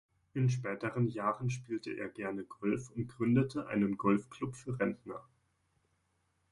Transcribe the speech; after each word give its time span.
In 0.33 0.49
späteren 0.49 1.09
Jahren 1.09 1.51
spielte 1.51 1.91
er 1.93 2.09
gerne 2.09 2.43
Golf 2.43 2.89
und 2.89 3.07
gründete 3.07 3.67
einen 3.67 3.97
Golfclub 3.99 4.55
für 4.55 4.79
Rentner. 4.79 5.23